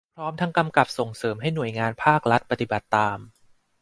[0.15, 3.19] พร้อมทั้งกำกับส่งเสริมให้หน่วยงานภาครัฐปฏิบัติตาม